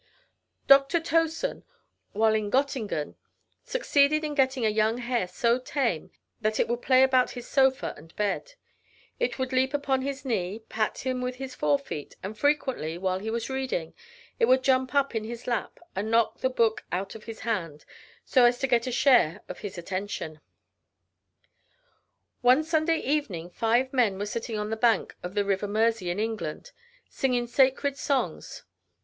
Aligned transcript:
Dr. 0.65 0.99
Towson, 0.99 1.61
while 2.13 2.33
in 2.33 2.49
Gottingen, 2.49 3.17
succeeded 3.63 4.23
in 4.23 4.33
getting 4.33 4.65
a 4.65 4.69
young 4.69 4.97
hare 4.97 5.27
so 5.27 5.59
tame, 5.59 6.09
that 6.41 6.59
it 6.59 6.67
would 6.67 6.81
play 6.81 7.03
about 7.03 7.29
his 7.37 7.47
sofa 7.47 7.93
and 7.95 8.15
bed. 8.15 8.53
It 9.19 9.37
would 9.37 9.53
leap 9.53 9.75
upon 9.75 10.01
his 10.01 10.25
knee, 10.25 10.63
pat 10.69 10.97
him 11.05 11.21
with 11.21 11.39
its 11.39 11.53
fore 11.53 11.77
feet, 11.77 12.15
and 12.23 12.35
frequently, 12.35 12.97
while 12.97 13.19
he 13.19 13.29
was 13.29 13.47
reading, 13.47 13.93
it 14.39 14.45
would 14.45 14.63
jump 14.63 14.95
up 14.95 15.13
in 15.13 15.23
his 15.23 15.45
lap, 15.45 15.79
and 15.95 16.09
knock 16.09 16.39
the 16.39 16.49
book 16.49 16.83
out 16.91 17.13
of 17.13 17.25
his 17.25 17.41
hand, 17.41 17.85
so 18.25 18.45
as 18.45 18.57
to 18.57 18.65
get 18.65 18.87
a 18.87 18.91
share 18.91 19.41
of 19.47 19.59
his 19.59 19.77
attention. 19.77 20.41
[Illustration: 21.37 21.51
TAME 22.41 22.47
HARES.] 22.47 22.57
One 22.57 22.63
Sunday 22.63 22.99
evening, 23.01 23.51
five 23.51 23.93
men 23.93 24.17
were 24.17 24.25
sitting 24.25 24.57
on 24.57 24.71
the 24.71 24.75
bank 24.75 25.15
of 25.21 25.35
the 25.35 25.45
river 25.45 25.67
Mersey, 25.67 26.09
in 26.09 26.19
England, 26.19 26.71
singing 27.07 27.45
sacred 27.45 27.99
songs. 27.99 28.63